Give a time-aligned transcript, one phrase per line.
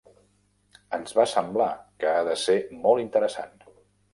[0.97, 1.67] Ens va semblar
[2.05, 3.55] que ha de ser molt interessant.